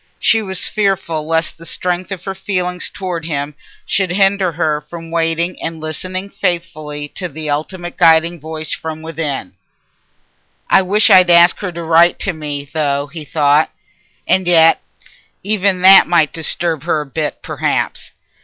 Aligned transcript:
She 0.19 0.41
was 0.41 0.65
fearful 0.67 1.27
lest 1.27 1.59
the 1.59 1.65
strength 1.67 2.11
of 2.11 2.23
her 2.25 2.33
feeling 2.33 2.79
towards 2.91 3.27
him 3.27 3.53
should 3.85 4.09
hinder 4.11 4.53
her 4.53 4.81
from 4.81 5.11
waiting 5.11 5.61
and 5.61 5.79
listening 5.79 6.27
faithfully 6.31 7.13
for 7.15 7.27
the 7.27 7.51
ultimate 7.51 7.97
guiding 7.97 8.39
voice 8.39 8.71
from 8.73 9.03
within. 9.03 9.53
"I 10.71 10.81
wish 10.81 11.11
I'd 11.11 11.29
asked 11.29 11.61
her 11.61 11.71
to 11.73 11.83
write 11.83 12.17
to 12.21 12.33
me, 12.33 12.65
though," 12.65 13.11
he 13.13 13.23
thought. 13.23 13.69
"And 14.27 14.47
yet 14.47 14.81
even 15.43 15.81
that 15.83 16.07
might 16.07 16.33
disturb 16.33 16.81
her 16.85 17.01
a 17.01 17.05
bit, 17.05 17.43
perhaps. 17.43 18.09